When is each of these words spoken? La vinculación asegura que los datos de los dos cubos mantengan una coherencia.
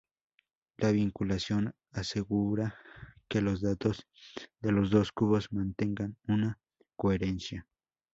La 0.77 0.91
vinculación 0.91 1.75
asegura 1.91 2.73
que 3.29 3.39
los 3.39 3.61
datos 3.61 4.07
de 4.59 4.71
los 4.71 4.89
dos 4.89 5.11
cubos 5.11 5.53
mantengan 5.53 6.17
una 6.27 6.57
coherencia. 6.95 7.67